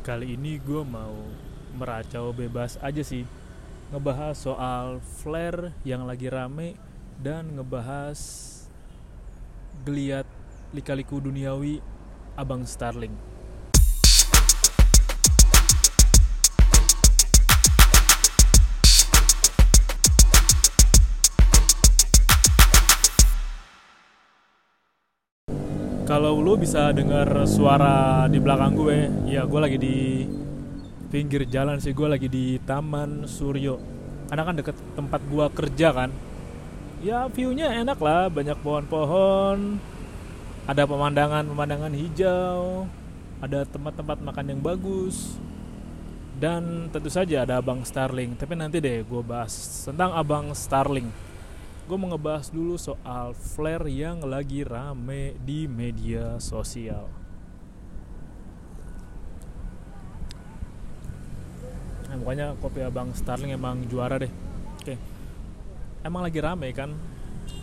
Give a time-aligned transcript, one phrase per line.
[0.00, 1.12] Kali ini gue mau
[1.76, 3.28] meracau bebas aja sih.
[3.92, 6.78] Ngebahas soal flare yang lagi rame
[7.18, 8.16] Dan ngebahas
[9.82, 10.24] geliat
[10.72, 11.82] lika-liku duniawi
[12.38, 13.29] Abang Starling
[26.10, 30.26] Kalau lu bisa dengar suara di belakang gue, ya gue lagi di
[31.06, 33.78] pinggir jalan sih, gue lagi di Taman Suryo.
[34.26, 36.10] Karena kan deket tempat gue kerja kan.
[36.98, 39.78] Ya view-nya enak lah, banyak pohon-pohon,
[40.66, 42.90] ada pemandangan-pemandangan hijau,
[43.38, 45.38] ada tempat-tempat makan yang bagus,
[46.42, 48.34] dan tentu saja ada Abang Starling.
[48.34, 51.29] Tapi nanti deh gue bahas tentang Abang Starling
[51.90, 57.10] gue mau ngebahas dulu soal flare yang lagi rame di media sosial.
[62.06, 64.30] Nah, pokoknya kopi abang Starling emang juara deh.
[64.78, 64.94] Oke,
[66.06, 66.94] emang lagi rame kan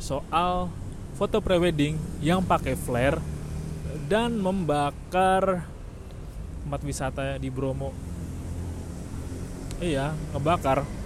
[0.04, 0.68] soal
[1.16, 3.24] foto prewedding yang pakai flare
[4.12, 5.64] dan membakar
[6.68, 7.96] tempat wisata di Bromo.
[9.80, 10.97] Iya, ngebakar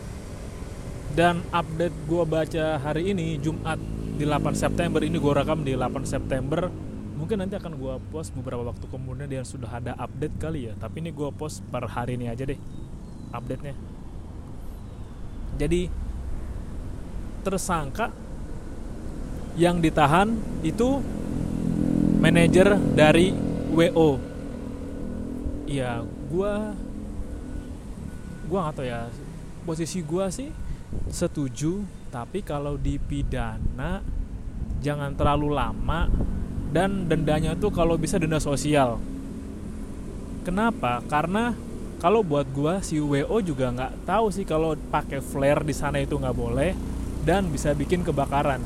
[1.12, 3.80] dan update gue baca hari ini Jumat
[4.16, 5.00] di 8 September.
[5.04, 6.72] Ini gue rekam di 8 September.
[7.20, 10.74] Mungkin nanti akan gue post beberapa waktu kemudian dia sudah ada update kali ya.
[10.80, 12.58] Tapi ini gue post per hari ini aja deh
[13.32, 13.74] update nya
[15.56, 15.88] jadi
[17.42, 18.12] tersangka
[19.58, 20.32] yang ditahan
[20.64, 21.02] itu
[22.22, 23.34] manajer dari
[23.74, 24.20] WO
[25.68, 26.54] iya gue
[28.48, 29.08] gue nggak tahu ya
[29.68, 30.50] posisi gue sih
[31.12, 34.04] setuju tapi kalau dipidana
[34.84, 36.12] jangan terlalu lama.
[36.72, 38.96] Dan dendanya tuh kalau bisa denda sosial.
[40.48, 41.04] Kenapa?
[41.04, 41.52] Karena
[42.00, 46.16] kalau buat gua si WO juga nggak tahu sih kalau pakai flare di sana itu
[46.16, 46.72] nggak boleh
[47.28, 48.64] dan bisa bikin kebakaran.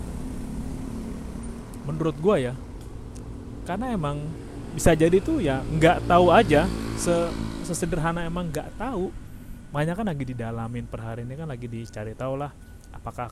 [1.90, 2.54] Menurut gua ya
[3.66, 4.22] karena emang
[4.78, 6.70] bisa jadi tuh ya nggak tahu aja.
[7.66, 9.10] Sesederhana emang nggak tahu
[9.76, 12.56] makanya kan lagi didalamin per hari ini kan lagi dicari tahu lah
[12.96, 13.28] apakah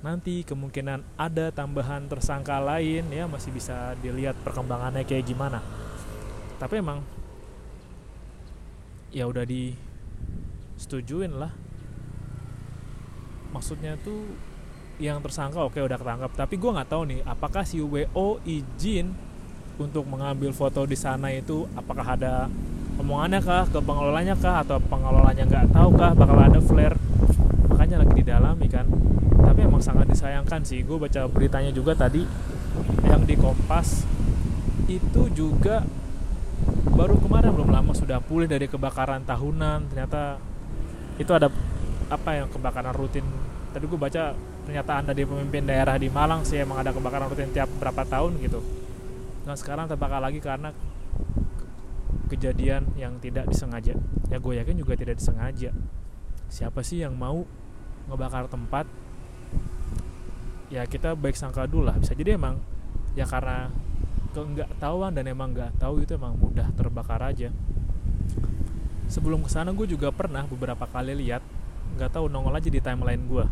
[0.00, 5.60] nanti kemungkinan ada tambahan tersangka lain ya masih bisa dilihat perkembangannya kayak gimana.
[6.56, 7.04] Tapi emang
[9.12, 11.52] ya udah disetujuin lah.
[13.52, 14.24] Maksudnya tuh
[15.00, 19.16] yang tersangka oke udah ketangkap tapi gue nggak tahu nih apakah si WO izin
[19.80, 22.52] untuk mengambil foto di sana itu apakah ada
[23.00, 26.96] omongannya kah ke pengelolanya kah atau pengelolanya nggak tahu kah bakal ada flare.
[27.72, 28.86] Makanya lagi didalami kan.
[29.40, 30.84] Tapi emang sangat disayangkan sih.
[30.84, 32.22] Gue baca beritanya juga tadi
[33.08, 34.04] yang di Kompas
[34.86, 35.82] itu juga
[36.92, 39.90] baru kemarin belum lama sudah pulih dari kebakaran tahunan.
[39.90, 40.36] Ternyata
[41.16, 41.48] itu ada
[42.12, 43.24] apa yang kebakaran rutin.
[43.72, 44.36] Tadi gue baca
[44.68, 48.60] pernyataan dari pemimpin daerah di Malang sih emang ada kebakaran rutin tiap berapa tahun gitu.
[49.48, 50.70] Nah sekarang terbakar lagi karena
[52.30, 53.98] kejadian yang tidak disengaja.
[54.30, 55.74] Ya gue yakin juga tidak disengaja.
[56.46, 57.42] Siapa sih yang mau
[58.06, 58.86] ngebakar tempat?
[60.70, 61.98] Ya kita baik sangka dulu lah.
[61.98, 62.62] Bisa jadi emang
[63.18, 63.74] ya karena
[64.30, 67.50] nggak tahuan dan emang nggak tahu itu emang mudah terbakar aja.
[69.10, 71.42] Sebelum ke sana gue juga pernah beberapa kali lihat
[71.98, 73.42] nggak tahu nongol aja di timeline gue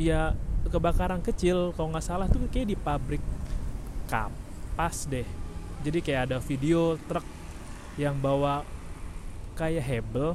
[0.00, 0.36] ya
[0.68, 3.22] kebakaran kecil kalau nggak salah tuh kayak di pabrik
[4.08, 5.26] kapas deh.
[5.82, 7.24] Jadi kayak ada video truk
[8.00, 8.64] yang bawa
[9.52, 10.32] kayak hebel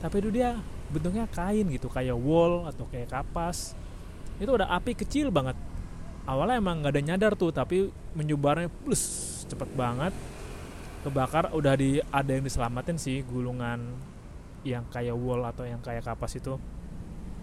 [0.00, 3.74] tapi itu dia bentuknya kain gitu kayak wall atau kayak kapas.
[4.38, 5.56] Itu udah api kecil banget.
[6.26, 9.02] Awalnya emang nggak ada nyadar tuh tapi menyebarnya plus
[9.48, 10.12] cepet banget.
[11.06, 13.94] Kebakar udah di ada yang diselamatin sih gulungan
[14.66, 16.58] yang kayak wall atau yang kayak kapas itu.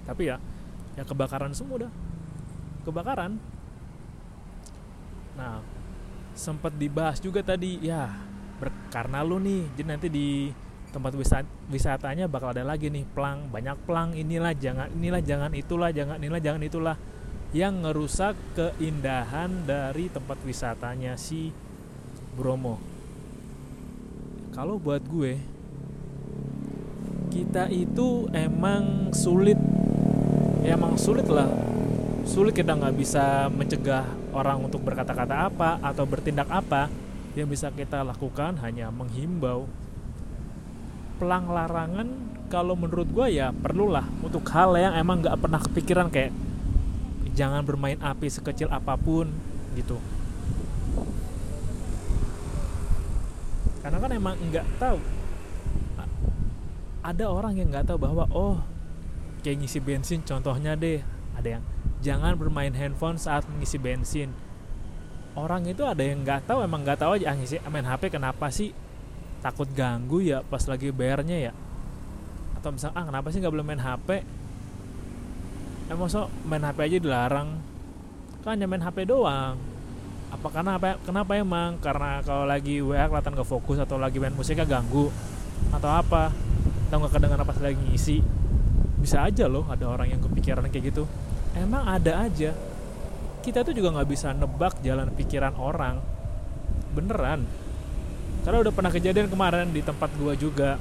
[0.04, 0.38] Tapi ya
[1.00, 1.92] ya kebakaran semua udah.
[2.84, 3.40] Kebakaran.
[5.40, 5.64] Nah
[6.34, 8.33] sempat dibahas juga tadi ya
[8.92, 10.54] karena lu nih jadi nanti di
[10.94, 13.50] tempat wisat wisatanya bakal ada lagi nih plang.
[13.50, 16.96] Banyak plang inilah jangan inilah jangan itulah jangan inilah jangan itulah.
[17.54, 21.50] Yang ngerusak keindahan dari tempat wisatanya si
[22.38, 22.78] Bromo.
[24.54, 25.38] Kalau buat gue
[27.34, 29.58] kita itu emang sulit.
[30.62, 31.50] Emang sulit lah.
[32.24, 37.03] Sulit kita nggak bisa mencegah orang untuk berkata-kata apa atau bertindak apa
[37.34, 39.66] yang bisa kita lakukan hanya menghimbau.
[41.18, 42.08] Pelang larangan
[42.50, 46.30] kalau menurut gue ya perlulah untuk hal yang emang nggak pernah kepikiran kayak
[47.34, 49.30] jangan bermain api sekecil apa pun
[49.74, 49.98] gitu.
[53.82, 54.98] Karena kan emang nggak tahu.
[57.04, 58.62] Ada orang yang nggak tahu bahwa oh
[59.44, 61.04] kayak ngisi bensin contohnya deh
[61.36, 61.64] ada yang
[62.00, 64.32] jangan bermain handphone saat mengisi bensin
[65.34, 68.54] orang itu ada yang nggak tahu emang nggak tahu aja ah, ngisi main HP kenapa
[68.54, 68.70] sih
[69.42, 71.54] takut ganggu ya pas lagi bayarnya ya?
[72.58, 74.10] Atau misalnya ah kenapa sih nggak boleh main HP
[75.92, 77.50] emang so main HP aja dilarang?
[78.46, 79.58] Kan hanya main HP doang.
[80.34, 81.78] Apa karena apa kenapa emang?
[81.82, 85.10] Karena kalau lagi WA kelihatan gak fokus atau lagi main musiknya ganggu
[85.70, 86.34] atau apa?
[86.90, 88.18] Atau nggak kedengaran pas lagi ngisi?
[89.02, 91.04] Bisa aja loh ada orang yang kepikiran kayak gitu.
[91.54, 92.56] Emang ada aja
[93.44, 96.00] kita tuh juga nggak bisa nebak jalan pikiran orang.
[96.96, 97.44] Beneran.
[98.48, 100.80] Karena udah pernah kejadian kemarin di tempat gua juga.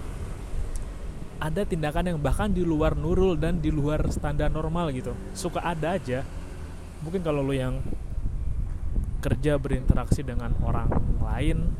[1.42, 5.10] Ada tindakan yang bahkan di luar nurul dan di luar standar normal gitu.
[5.34, 6.22] Suka ada aja.
[7.02, 7.82] Mungkin kalau lu yang
[9.22, 10.90] kerja berinteraksi dengan orang
[11.22, 11.70] lain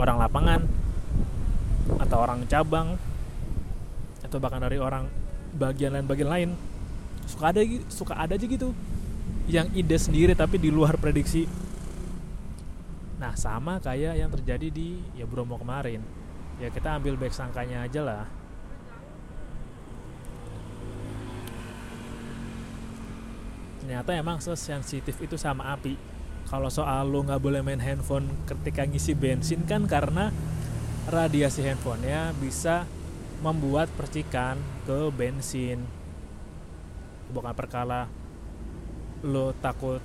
[0.00, 0.60] orang lapangan
[2.00, 2.96] atau orang cabang
[4.24, 5.04] atau bahkan dari orang
[5.52, 6.50] bagian lain bagian lain
[7.28, 7.60] suka ada
[7.92, 8.72] suka ada aja gitu
[9.50, 11.46] yang ide sendiri tapi di luar prediksi.
[13.18, 16.02] Nah sama kayak yang terjadi di ya Bromo kemarin.
[16.62, 18.24] Ya kita ambil baik sangkanya aja lah.
[23.82, 25.98] Ternyata emang sesensitif itu sama api.
[26.46, 30.30] Kalau soal lo nggak boleh main handphone ketika ngisi bensin kan karena
[31.10, 32.86] radiasi handphonenya bisa
[33.42, 34.54] membuat percikan
[34.86, 35.82] ke bensin.
[37.34, 38.06] Bukan perkala
[39.22, 40.02] lo takut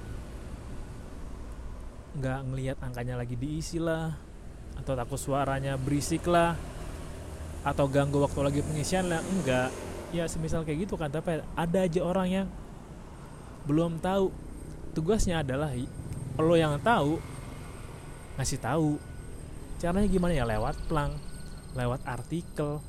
[2.18, 4.14] nggak ngelihat angkanya lagi diisi lah
[4.78, 6.58] atau takut suaranya berisik lah
[7.66, 9.70] atau ganggu waktu lagi pengisian lah enggak.
[10.16, 12.48] Ya semisal kayak gitu kan tapi ada aja orang yang
[13.66, 14.34] belum tahu.
[14.94, 15.74] Tugasnya adalah
[16.38, 17.22] lo yang tahu
[18.38, 18.98] ngasih tahu.
[19.78, 20.46] Caranya gimana ya?
[20.46, 21.14] Lewat plang
[21.78, 22.82] lewat artikel.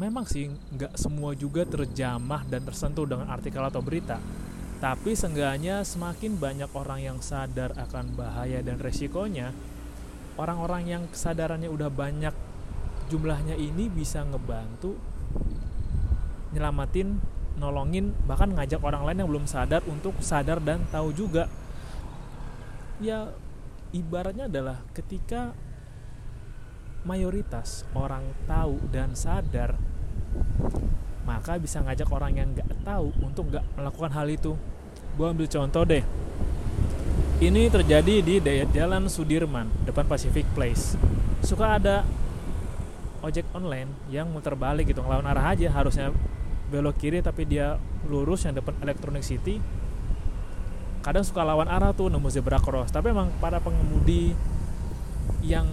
[0.00, 4.16] Memang sih nggak semua juga terjamah dan tersentuh dengan artikel atau berita
[4.82, 9.54] tapi seenggaknya semakin banyak orang yang sadar akan bahaya dan resikonya
[10.34, 12.34] orang-orang yang kesadarannya udah banyak
[13.08, 14.98] jumlahnya ini bisa ngebantu
[16.54, 17.18] nyelamatin
[17.54, 21.46] nolongin bahkan ngajak orang lain yang belum sadar untuk sadar dan tahu juga.
[22.98, 23.30] Ya
[23.94, 25.54] ibaratnya adalah ketika
[27.06, 29.76] mayoritas orang tahu dan sadar
[31.24, 34.52] maka bisa ngajak orang yang nggak tahu untuk nggak melakukan hal itu.
[35.16, 36.04] Gue ambil contoh deh.
[37.42, 38.40] Ini terjadi di
[38.72, 40.94] Jalan Sudirman depan Pacific Place.
[41.42, 42.06] Suka ada
[43.20, 45.68] ojek online yang muter balik gitu ngelawan arah aja.
[45.72, 46.14] Harusnya
[46.70, 47.76] belok kiri tapi dia
[48.06, 49.58] lurus yang depan Electronic City.
[51.04, 52.88] Kadang suka lawan arah tuh nemu zebra cross.
[52.88, 54.32] Tapi emang para pengemudi
[55.44, 55.68] yang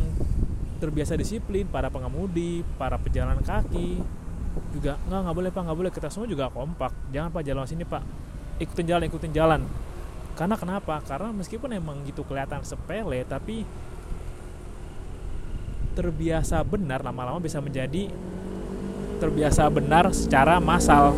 [0.82, 4.02] terbiasa disiplin para pengemudi para pejalan kaki
[4.72, 5.92] juga nggak nggak boleh pak nggak boleh.
[5.92, 6.92] Kita semua juga kompak.
[7.12, 8.04] Jangan pak jalan sini pak.
[8.62, 9.62] Ikutin jalan ikutin jalan.
[10.36, 11.04] Karena kenapa?
[11.04, 13.68] Karena meskipun emang gitu kelihatan sepele tapi
[15.92, 18.08] terbiasa benar lama-lama bisa menjadi
[19.20, 21.14] terbiasa benar secara massal.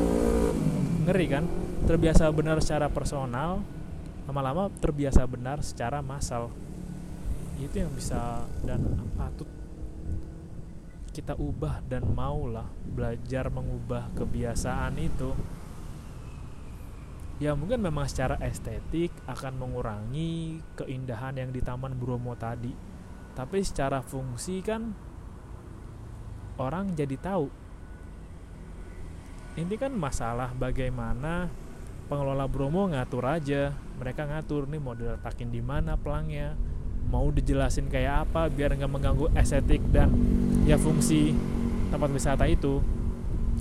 [1.07, 1.45] Ngeri kan?
[1.83, 3.63] Terbiasa benar secara personal
[4.23, 6.47] lama-lama terbiasa benar secara massal.
[7.59, 8.81] Itu yang bisa dan
[9.19, 9.47] patut
[11.13, 15.31] kita ubah dan maulah belajar mengubah kebiasaan itu
[17.41, 22.71] ya mungkin memang secara estetik akan mengurangi keindahan yang di Taman Bromo tadi.
[23.33, 24.93] Tapi secara fungsi kan
[26.61, 27.47] orang jadi tahu.
[29.53, 31.49] Ini kan masalah bagaimana
[32.07, 33.73] pengelola Bromo ngatur aja.
[33.99, 36.53] Mereka ngatur nih mau diletakin di mana pelangnya
[37.11, 40.11] mau dijelasin kayak apa biar nggak mengganggu estetik dan
[40.67, 41.33] ya fungsi
[41.93, 42.81] tempat wisata itu.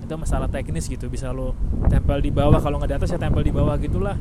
[0.03, 1.55] Itu masalah teknis gitu bisa lo
[1.89, 4.17] tempel di bawah kalau nggak di atas ya tempel di bawah gitulah.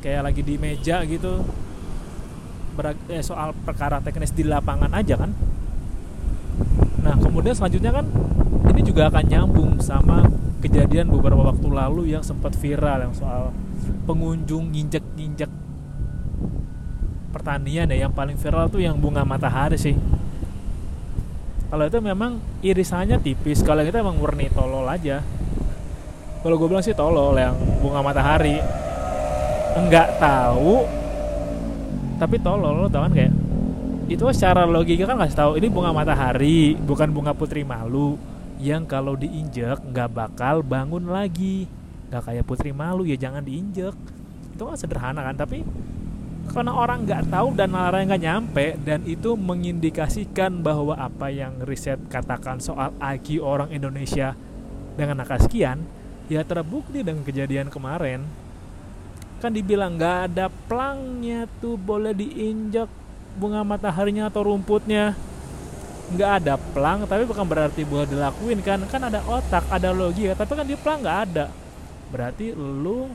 [0.00, 1.44] Kayak lagi di meja gitu.
[2.74, 5.30] Ber eh, soal perkara teknis di lapangan aja kan.
[7.04, 8.06] Nah kemudian selanjutnya kan
[8.74, 10.24] ini juga akan nyambung sama
[10.64, 13.52] kejadian beberapa waktu lalu yang sempat viral yang soal
[14.08, 15.63] pengunjung nginjek-nginjek
[17.44, 19.92] pertanian ya yang paling viral tuh yang bunga matahari sih.
[21.68, 25.20] Kalau itu memang irisannya tipis kalau itu emang murni tolol aja.
[26.40, 27.52] Kalau gue bilang sih tolol yang
[27.84, 28.56] bunga matahari.
[29.76, 30.88] Enggak tahu
[32.16, 33.34] tapi tolol lo tau kan kayak
[34.08, 38.16] itu secara logika kan nggak tahu ini bunga matahari bukan bunga putri malu
[38.56, 41.68] yang kalau diinjek nggak bakal bangun lagi.
[42.08, 43.92] Nggak kayak putri malu ya jangan diinjek.
[44.56, 45.60] Itu kan sederhana kan tapi
[46.50, 51.98] karena orang nggak tahu dan nalarnya nggak nyampe dan itu mengindikasikan bahwa apa yang riset
[52.12, 54.36] katakan soal IQ orang Indonesia
[54.94, 55.82] dengan angka sekian
[56.28, 58.24] ya terbukti dengan kejadian kemarin.
[59.40, 62.88] Kan dibilang nggak ada plangnya tuh boleh diinjak
[63.36, 65.12] bunga mataharinya atau rumputnya.
[66.14, 68.80] Nggak ada plang tapi bukan berarti boleh dilakuin kan.
[68.88, 71.46] Kan ada otak ada logika tapi kan di plang nggak ada.
[72.08, 73.10] Berarti lu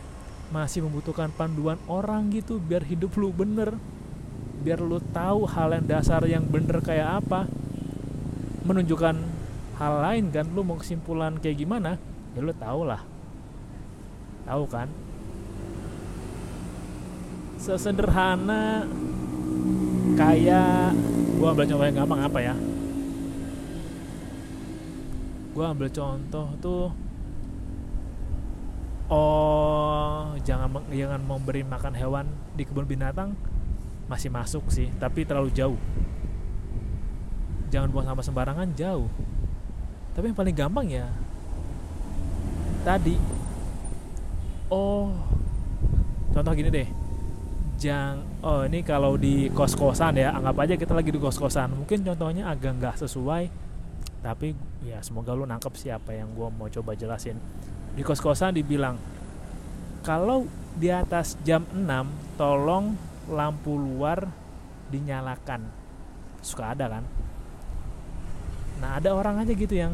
[0.49, 3.77] masih membutuhkan panduan orang gitu biar hidup lu bener.
[4.59, 7.45] Biar lu tahu hal yang dasar yang bener kayak apa.
[8.65, 9.15] Menunjukkan
[9.79, 11.95] hal lain kan lu mau kesimpulan kayak gimana
[12.35, 13.01] ya lu tau lah.
[14.43, 14.89] Tahu kan?
[17.59, 18.87] Sesederhana
[20.15, 20.95] kayak
[21.37, 22.55] gua ambil contoh yang gampang apa ya?
[25.53, 26.87] Gua ambil contoh tuh
[29.11, 29.58] oh
[30.43, 33.33] jangan jangan memberi makan hewan di kebun binatang
[34.09, 35.79] masih masuk sih tapi terlalu jauh.
[37.69, 39.09] Jangan buang sampah sembarangan jauh.
[40.17, 41.05] Tapi yang paling gampang ya
[42.81, 43.15] tadi.
[44.69, 45.13] Oh
[46.33, 46.89] contoh gini deh.
[47.79, 51.71] Jang oh ini kalau di kos kosan ya anggap aja kita lagi di kos kosan
[51.71, 53.69] mungkin contohnya agak nggak sesuai
[54.19, 54.51] tapi
[54.83, 57.39] ya semoga lu nangkep siapa yang gue mau coba jelasin.
[57.95, 58.99] Di kos-kosan dibilang
[60.03, 60.47] kalau
[60.79, 62.95] di atas jam 6 tolong
[63.29, 64.31] lampu luar
[64.89, 65.67] dinyalakan.
[66.39, 67.03] Suka ada kan?
[68.79, 69.93] Nah ada orang aja gitu yang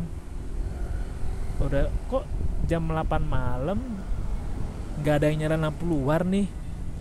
[1.57, 2.27] udah kok
[2.67, 3.79] jam 8 malam
[5.01, 6.47] nggak ada yang nyalain lampu luar nih?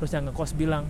[0.00, 0.84] Terus yang ngekos bilang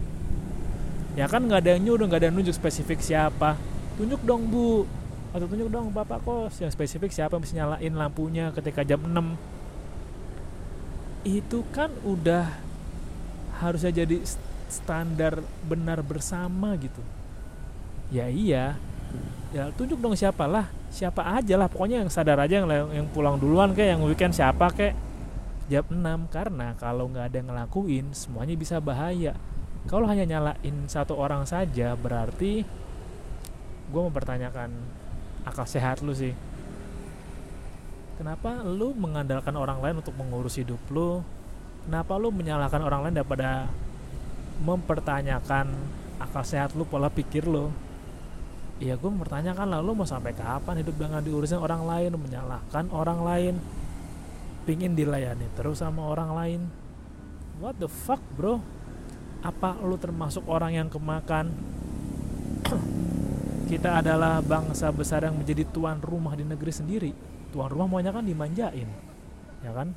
[1.14, 3.58] ya kan nggak ada yang nyuruh nggak ada yang nunjuk spesifik siapa.
[3.98, 4.86] Tunjuk dong bu.
[5.34, 6.62] Atau tunjuk dong bapak kos.
[6.62, 9.53] Yang spesifik siapa yang bisa nyalain lampunya ketika jam 6
[11.24, 12.52] itu kan udah
[13.58, 14.20] harusnya jadi
[14.68, 17.00] standar benar bersama gitu.
[18.12, 18.76] Ya iya.
[19.56, 20.68] Ya tunjuk dong siapa lah.
[20.92, 21.66] Siapa aja lah.
[21.72, 24.94] Pokoknya yang sadar aja yang, yang pulang duluan kayak yang weekend siapa kayak
[25.72, 29.32] jam 6 karena kalau nggak ada yang ngelakuin semuanya bisa bahaya.
[29.88, 32.64] Kalau hanya nyalain satu orang saja berarti
[33.88, 34.72] gue mempertanyakan
[35.44, 36.32] akal sehat lu sih
[38.14, 41.20] kenapa lu mengandalkan orang lain untuk mengurus hidup lu?
[41.84, 43.68] Kenapa lu menyalahkan orang lain daripada
[44.64, 45.68] mempertanyakan
[46.16, 47.68] akal sehat lu pola pikir lu?
[48.82, 53.20] Iya gue mempertanyakan lah lu mau sampai kapan hidup dengan diurusin orang lain menyalahkan orang
[53.22, 53.54] lain?
[54.64, 56.60] Pingin dilayani terus sama orang lain?
[57.60, 58.58] What the fuck bro?
[59.44, 61.52] Apa lu termasuk orang yang kemakan?
[63.70, 67.12] Kita adalah bangsa besar yang menjadi tuan rumah di negeri sendiri
[67.54, 68.90] tuan rumah maunya kan dimanjain
[69.62, 69.94] ya kan?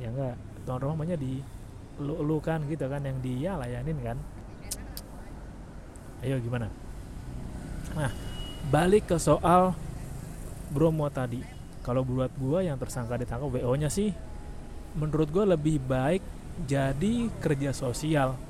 [0.00, 1.44] Ya enggak tuan rumah maunya di
[2.00, 4.16] lu, gitu kan yang dia layanin kan.
[6.24, 6.72] Ayo gimana?
[7.92, 8.08] Nah
[8.72, 9.76] balik ke soal
[10.72, 11.44] Bromo tadi.
[11.84, 14.08] Kalau buat gua yang tersangka ditangkap WO nya sih
[14.96, 16.24] menurut gua lebih baik
[16.64, 18.40] jadi kerja sosial.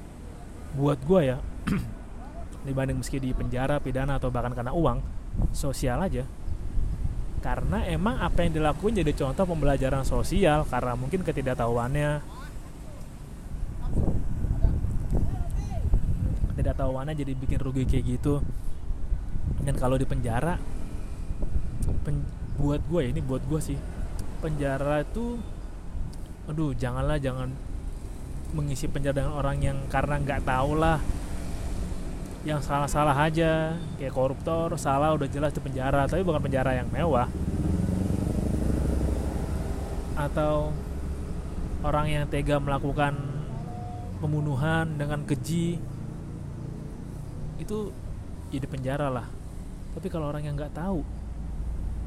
[0.79, 1.39] Buat gua ya
[2.67, 5.03] dibanding meski di penjara pidana atau bahkan karena uang
[5.51, 6.23] sosial aja
[7.41, 12.21] karena emang apa yang dilakuin jadi contoh pembelajaran sosial karena mungkin ketidaktahuannya.
[16.53, 18.45] Ketidaktahuannya jadi bikin rugi kayak gitu.
[19.65, 20.61] Dan kalau di penjara
[22.05, 22.25] pen,
[22.61, 23.79] buat gue ya, ini buat gue sih.
[24.45, 25.41] Penjara itu
[26.49, 27.49] aduh janganlah jangan
[28.53, 30.99] mengisi penjara dengan orang yang karena nggak tahu lah
[32.45, 33.77] yang salah-salah aja.
[34.01, 36.09] Kayak koruptor salah udah jelas di penjara.
[36.09, 37.29] Tapi bukan penjara yang mewah.
[40.17, 40.73] Atau
[41.81, 43.17] orang yang tega melakukan
[44.21, 45.81] pembunuhan dengan keji
[47.61, 47.93] itu
[48.53, 49.29] ya penjara lah.
[49.97, 51.05] Tapi kalau orang yang nggak tahu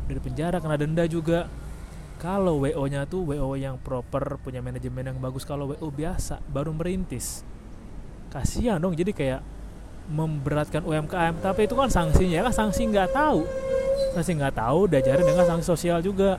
[0.09, 1.49] dari penjara kena denda juga.
[2.21, 5.43] Kalau WO nya tuh WO yang proper punya manajemen yang bagus.
[5.43, 7.43] Kalau WO biasa baru merintis.
[8.31, 8.95] Kasihan dong.
[8.95, 9.52] Jadi kayak
[10.11, 13.47] memberatkan UMKM tapi itu kan sanksinya kan sanksi nggak tahu.
[14.13, 16.37] Sanksi nggak tahu diajarin dengan sanksi sosial juga.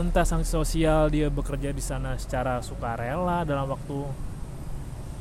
[0.00, 4.08] Entah sanksi sosial dia bekerja di sana secara sukarela dalam waktu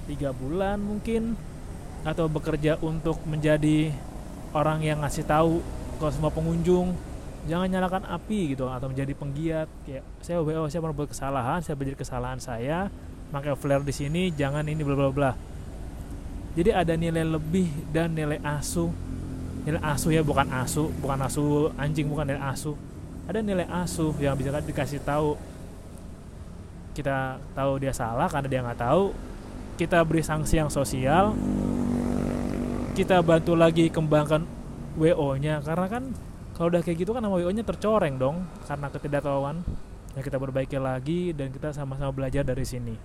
[0.07, 1.35] tiga bulan mungkin
[2.07, 3.91] atau bekerja untuk menjadi
[4.55, 5.59] orang yang ngasih tahu
[5.99, 6.95] ke semua pengunjung
[7.45, 9.67] jangan nyalakan api gitu atau menjadi penggiat.
[9.83, 12.87] Kayak saya WO saya berbuat kesalahan saya belajar kesalahan saya
[13.29, 15.31] pakai flare di sini jangan ini bla bla bla
[16.59, 18.91] jadi ada nilai lebih dan nilai asu.
[19.63, 22.75] Nilai asu ya bukan asu bukan asu anjing bukan nilai asu.
[23.31, 25.39] Ada nilai asu yang bisa dikasih tahu.
[26.91, 29.15] Kita tahu dia salah karena dia nggak tahu.
[29.79, 31.31] Kita beri sanksi yang sosial.
[32.91, 34.43] Kita bantu lagi kembangkan
[34.99, 36.11] WO nya karena kan
[36.59, 38.43] kalau udah kayak gitu kan nama WO nya tercoreng dong.
[38.67, 39.63] Karena ketidaktahuan
[40.11, 42.99] ya kita perbaiki lagi dan kita sama-sama belajar dari sini.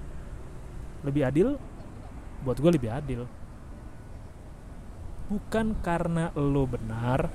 [1.06, 1.48] Lebih adil?
[2.42, 3.43] Buat gue lebih adil
[5.28, 7.32] bukan karena lo benar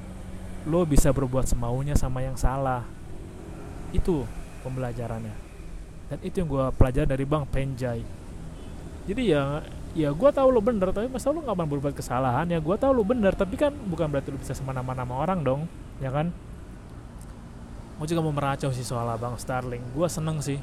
[0.68, 2.84] lo bisa berbuat semaunya sama yang salah.
[3.96, 4.28] Itu
[4.62, 5.36] pembelajarannya.
[6.10, 8.02] Dan itu yang gue pelajari dari bang Penjai.
[9.10, 9.64] Jadi ya
[9.98, 12.46] ya gue tahu lo bener tapi masa lo nggak mau berbuat kesalahan?
[12.52, 15.62] Ya gue tahu lo bener tapi kan bukan berarti lo bisa semena-mena orang dong
[16.04, 16.30] ya kan?
[17.98, 19.82] Gue juga mau meracau sih soal abang Starling.
[19.96, 20.60] Gue seneng sih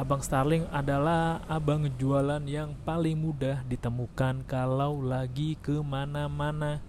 [0.00, 6.80] abang Starling adalah abang jualan yang paling mudah ditemukan kalau lagi ke mana-mana.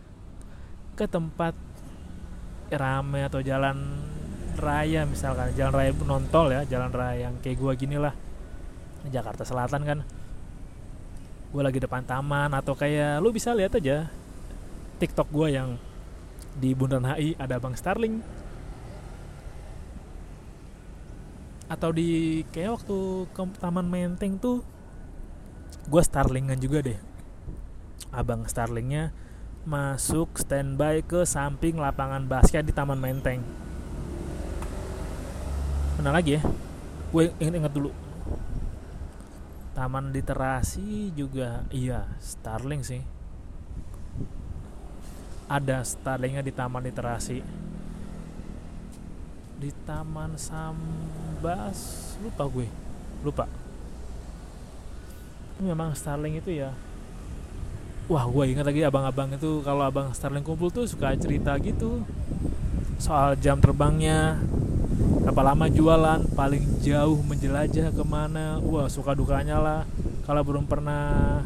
[0.96, 1.52] Ke tempat
[2.72, 4.00] rame atau jalan
[4.56, 8.16] raya misalkan jalan raya nontol ya jalan raya yang kayak gue gini lah
[9.12, 10.00] Jakarta Selatan kan.
[11.52, 14.08] Gue lagi depan taman atau kayak lu bisa lihat aja
[15.04, 15.76] TikTok gue yang
[16.56, 18.24] di Bundaran HI ada Bang Starling
[21.72, 23.00] atau di kayak waktu
[23.32, 24.60] ke Taman Menteng tuh
[25.88, 27.00] gue Starlingan juga deh.
[28.12, 29.16] Abang Starlingnya
[29.64, 33.40] masuk standby ke samping lapangan basket di Taman Menteng.
[35.96, 36.44] Mana lagi ya
[37.16, 37.96] gue inget-inget dulu.
[39.72, 43.00] Taman Literasi juga iya Starling sih.
[45.48, 47.71] Ada Starlingnya di Taman Literasi
[49.62, 51.78] di Taman Sambas.
[52.18, 52.66] Lupa gue.
[53.22, 53.46] Lupa.
[55.62, 56.74] Memang Starling itu ya.
[58.10, 62.02] Wah gue ingat lagi abang-abang itu kalau abang Starling kumpul tuh suka cerita gitu.
[62.98, 64.42] Soal jam terbangnya
[65.22, 68.58] berapa lama jualan paling jauh menjelajah ke mana.
[68.66, 69.82] Wah suka dukanya lah.
[70.26, 71.46] Kalau belum pernah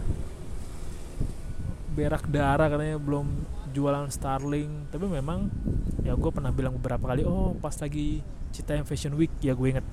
[1.91, 3.27] berak darah katanya belum
[3.75, 5.51] jualan Starling tapi memang
[6.08, 8.24] ya gue pernah bilang beberapa kali oh pas lagi
[8.55, 9.85] Cita yang Fashion Week ya gue inget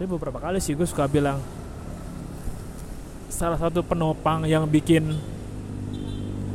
[0.00, 1.44] tapi beberapa kali sih gue suka bilang
[3.28, 5.12] salah satu penopang yang bikin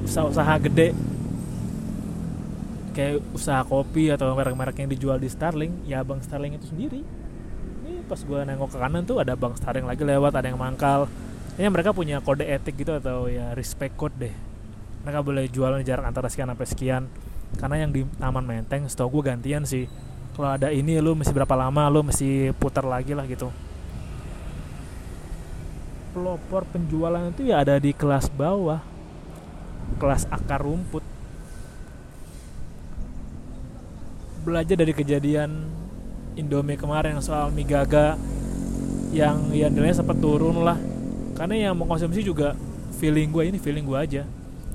[0.04, 0.98] usaha-usaha gede
[2.94, 7.02] kayak usaha kopi atau merek-merek yang dijual di Starling ya Bang Starling itu sendiri.
[7.84, 11.10] Ini pas gue nengok ke kanan tuh ada Bang Starling lagi lewat ada yang mangkal.
[11.58, 14.53] Ini mereka punya kode etik gitu atau ya respect code deh
[15.04, 17.04] mereka boleh jualan jarak antara sekian sampai sekian.
[17.60, 19.86] Karena yang di Taman Menteng setahu gue gantian sih.
[20.34, 23.52] Kalau ada ini lu mesti berapa lama lu mesti putar lagi lah gitu.
[26.16, 28.82] Pelopor penjualan itu ya ada di kelas bawah.
[30.00, 31.04] Kelas akar rumput.
[34.48, 35.68] Belajar dari kejadian
[36.34, 38.18] Indomie kemarin soal mie gaga
[39.14, 40.80] yang yang nilainya sempat turun lah.
[41.38, 42.58] Karena yang mau juga
[42.98, 44.24] feeling gue ini feeling gue aja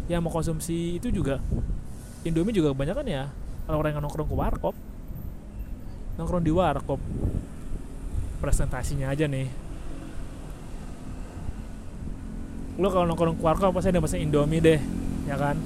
[0.08, 1.36] yang mau konsumsi itu juga
[2.24, 3.28] Indomie juga kebanyakan ya
[3.68, 4.74] orang-orang yang nongkrong ke warkop.
[6.16, 7.00] Nongkrong di warkop.
[8.40, 9.46] Presentasinya aja nih.
[12.80, 14.80] Lo kalau nongkrong ke warkop pasti ada pesan Indomie deh
[15.28, 15.60] ya kan?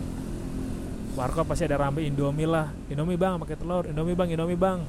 [1.15, 2.69] Warkop pasti ada rambe Indomie lah.
[2.91, 3.87] Indomie bang pakai telur.
[3.87, 4.83] Indomie bang Indomie bang.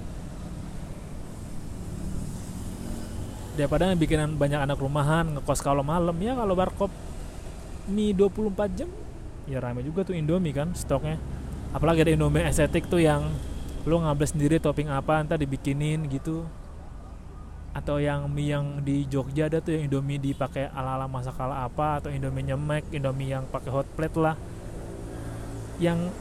[3.54, 6.18] Daripada bikinan banyak anak rumahan ngekos kalau malam.
[6.18, 6.89] Ya kalau warkop
[7.86, 8.89] mie 24 jam
[9.47, 11.19] ya rame juga tuh Indomie kan stoknya.
[11.73, 13.27] Apalagi ada Indomie estetik tuh yang
[13.84, 16.47] lo ngambil sendiri topping apa entar dibikinin gitu.
[17.73, 21.99] Atau yang mie yang di Jogja ada tuh yang Indomie dipakai ala-ala masak ala apa
[21.99, 24.36] atau Indomie nyemek Indomie yang pakai hot plate lah.
[25.82, 26.13] Yang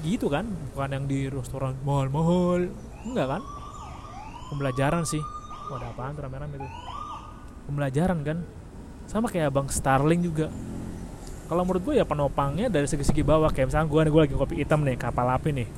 [0.00, 2.70] gitu kan bukan yang di restoran mahal-mahal.
[3.04, 3.42] Enggak kan?
[4.54, 5.20] Pembelajaran sih.
[5.70, 6.68] Wah, ada apaan tuh rame-rame itu
[7.70, 8.38] pembelajaran kan.
[9.10, 10.50] Sama kayak Bang Starling juga
[11.50, 13.50] kalau menurut gue ya penopangnya dari segi-segi bawah.
[13.50, 15.68] Kayak misalnya gue gue lagi kopi hitam nih kapal api nih.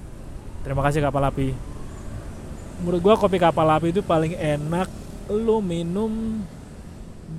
[0.61, 1.57] Terima kasih kapal api.
[2.85, 4.93] Menurut gue kopi kapal api itu paling enak
[5.33, 6.45] lu minum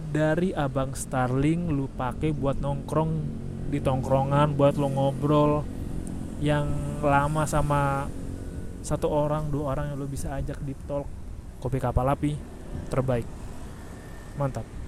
[0.10, 3.12] dari abang Starling lu pakai buat nongkrong
[3.69, 5.62] di tongkrongan buat lo ngobrol
[6.41, 6.65] yang
[7.06, 8.10] lama sama
[8.82, 11.06] satu orang dua orang yang lo bisa ajak di talk.
[11.62, 12.34] Kopi kapal api
[12.89, 13.30] terbaik.
[14.41, 14.83] Mantap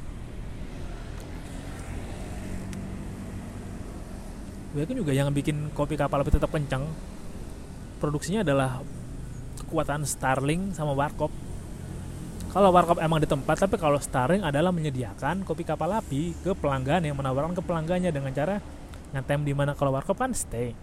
[4.75, 6.83] Bahkan juga yang bikin kopi kapal api tetap kencang
[8.03, 8.83] produksinya adalah
[9.63, 11.31] kekuatan Starling sama Warkop.
[12.51, 17.07] Kalau Warkop emang di tempat tapi kalau Starling adalah menyediakan kopi kapal api ke pelanggan
[17.07, 18.59] yang menawarkan ke pelanggannya dengan cara
[19.15, 20.75] ngetem di mana kalau Warkop kan stay.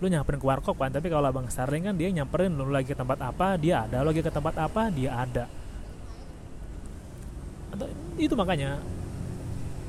[0.00, 2.96] Lu nyamperin ke warkop kan tapi kalau abang Starling kan dia nyamperin lu lagi ke
[2.96, 4.00] tempat apa dia ada.
[4.00, 5.44] Lu lagi ke tempat apa dia ada.
[8.16, 8.80] Itu makanya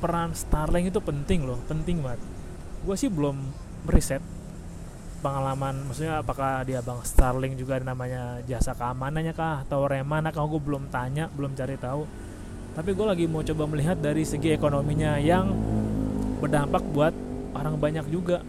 [0.03, 2.34] peran Starlink itu penting loh penting banget
[2.85, 3.41] gue sih belum
[3.89, 4.21] riset
[5.25, 10.45] pengalaman maksudnya apakah dia bang Starlink juga ada namanya jasa keamanannya kah atau remana kah
[10.45, 12.05] gue belum tanya belum cari tahu.
[12.77, 15.49] Tapi gue lagi mau coba melihat dari segi ekonominya yang
[16.37, 17.15] berdampak buat
[17.57, 18.45] orang banyak juga.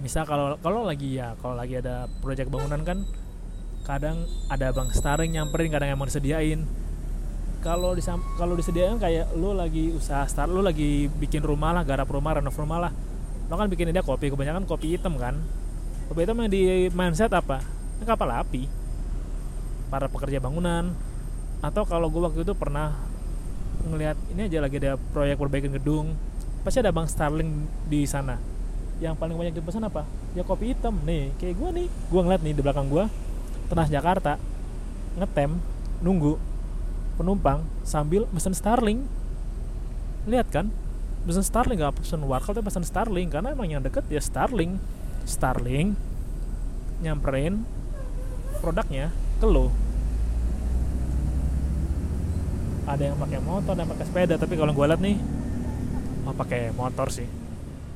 [0.00, 3.04] Misal kalau kalau lagi ya kalau lagi ada proyek bangunan kan
[3.84, 6.64] kadang ada bang Starlink nyamperin kadang emang disediain
[7.66, 12.06] kalau disam kalau disediain kayak lu lagi usaha start lu lagi bikin rumah lah garap
[12.06, 12.92] rumah renov rumah lah.
[13.50, 15.34] Lo kan bikin dia kopi kebanyakan kopi hitam kan.
[16.06, 17.58] Kopi hitam yang di mindset apa?
[17.98, 18.70] Ini kapal api.
[19.90, 20.94] Para pekerja bangunan.
[21.58, 22.94] Atau kalau gue waktu itu pernah
[23.82, 26.14] ngelihat ini aja lagi ada proyek perbaikan gedung.
[26.62, 27.50] Pasti ada bang Starling
[27.90, 28.38] di sana.
[29.02, 30.06] Yang paling banyak dipesan apa?
[30.38, 31.02] Ya kopi hitam.
[31.02, 31.86] Nih kayak gue nih.
[32.14, 33.10] Gue ngeliat nih di belakang gue
[33.66, 34.38] tengah Jakarta
[35.18, 35.58] ngetem
[35.98, 36.55] nunggu
[37.16, 39.08] penumpang sambil mesen Starling
[40.28, 40.68] lihat kan?
[41.26, 44.78] Pesan Starling gak pesan Warkol tapi pesan Starling karena emang yang deket ya Starling
[45.26, 45.98] Starling
[47.02, 47.66] nyamperin
[48.62, 49.10] produknya
[49.42, 49.74] ke lo.
[52.86, 54.34] Ada yang pakai motor ada yang pakai sepeda.
[54.38, 55.16] Tapi kalau gue liat nih
[56.30, 57.26] oh, pakai motor sih.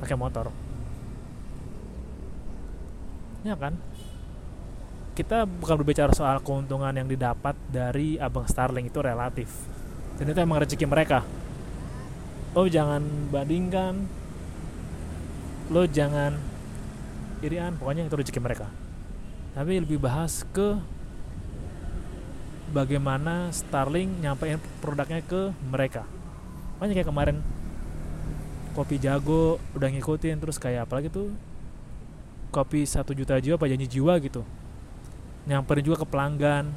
[0.03, 0.51] Pakai motor.
[3.47, 3.79] Ya kan
[5.21, 9.53] kita bukan berbicara soal keuntungan yang didapat dari abang Starling itu relatif.
[10.17, 11.21] Dan itu emang rezeki mereka.
[12.57, 14.01] Lo jangan bandingkan.
[15.69, 16.33] Lo jangan
[17.45, 18.65] irian pokoknya itu rezeki mereka.
[19.53, 20.81] Tapi lebih bahas ke
[22.73, 26.01] bagaimana Starling nyampein produknya ke mereka.
[26.81, 27.37] Banyak kayak kemarin
[28.73, 31.29] kopi jago udah ngikutin terus kayak apalagi tuh?
[32.49, 34.41] Kopi satu juta jiwa apa janji jiwa gitu
[35.45, 36.69] nyamperin juga ke pelanggan.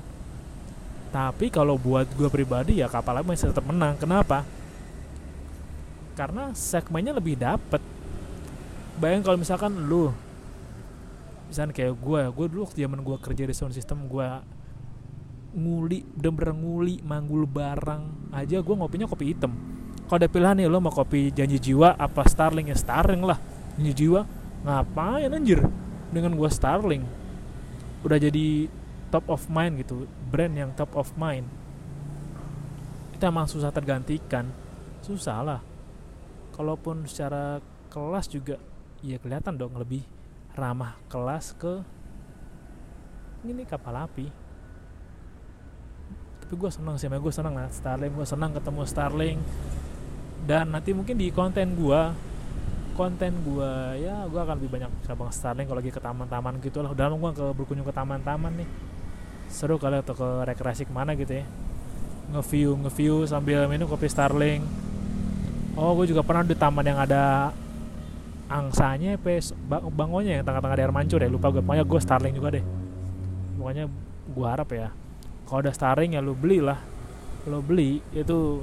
[1.15, 3.95] Tapi kalau buat gue pribadi ya kapal lain masih tetap menang.
[4.01, 4.43] Kenapa?
[6.19, 7.79] Karena segmennya lebih dapet.
[8.99, 10.11] Bayang kalau misalkan lu
[11.51, 14.27] misalnya kayak gue gue dulu waktu zaman gue kerja di sound system gue
[15.55, 19.55] nguli bener-bener nguli manggul barang aja gue ngopinya kopi hitam.
[20.11, 23.39] Kalau ada pilihan nih lo mau kopi janji jiwa apa starling ya starling lah.
[23.79, 24.27] Janji jiwa
[24.67, 25.63] ngapain anjir?
[26.11, 27.24] Dengan gue starling
[28.05, 28.69] udah jadi
[29.09, 31.49] top of mind gitu brand yang top of mind.
[33.17, 34.53] Itu emang susah tergantikan.
[35.01, 35.61] Susah lah.
[36.53, 38.61] Kalaupun secara kelas juga
[39.01, 40.05] ya kelihatan dong lebih
[40.55, 41.83] ramah kelas ke
[43.49, 44.29] ini kapal api.
[46.45, 47.73] Tapi gue senang sih gue senang lah.
[47.73, 49.39] Starling gue senang ketemu Starling
[50.45, 52.03] dan nanti mungkin di konten gue
[52.95, 56.95] konten gue ya gue akan lebih banyak cabang Starling kalau lagi ke taman-taman gitu lah.
[56.95, 58.69] Udah gue ke berkunjung ke taman-taman nih.
[59.51, 61.45] Seru kali atau ke rekreasi ke mana gitu ya.
[62.33, 64.63] Nge-view nge-view sambil minum kopi Starling.
[65.75, 67.51] Oh gue juga pernah di taman yang ada
[68.47, 71.29] angsanya pes bangonya yang tengah-tengah di air mancur ya.
[71.29, 72.65] Lupa gue pokoknya gue Starling juga deh.
[73.59, 73.85] Pokoknya
[74.31, 74.89] gue harap ya
[75.45, 76.79] kalau ada Starling ya lu beli lah.
[77.45, 78.63] Lo beli itu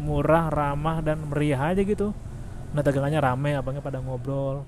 [0.00, 2.16] murah ramah dan meriah aja gitu
[2.70, 4.62] nah dagangannya rame abangnya pada ngobrol.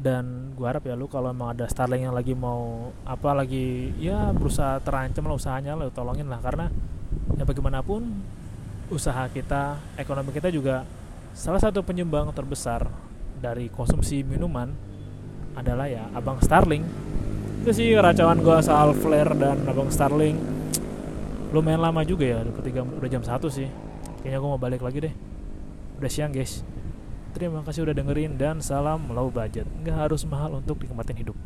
[0.00, 4.32] Dan gue harap ya lu kalau emang ada Starling yang lagi mau apa lagi ya
[4.32, 6.40] berusaha terancam lah usahanya lo tolongin lah.
[6.40, 6.72] Karena
[7.36, 8.08] ya bagaimanapun
[8.88, 10.88] usaha kita ekonomi kita juga
[11.36, 12.88] salah satu penyumbang terbesar
[13.38, 14.72] dari konsumsi minuman
[15.54, 16.82] adalah ya abang Starling
[17.60, 20.38] itu sih racauan gue soal flare dan abang Starling
[21.52, 23.68] lumayan lama juga ya ketika udah jam satu sih.
[24.24, 25.14] Kayaknya gue mau balik lagi deh
[26.00, 26.64] udah siang guys.
[27.36, 29.68] Terima kasih udah dengerin dan salam low budget.
[29.84, 31.36] Nggak harus mahal untuk nikmatin hidup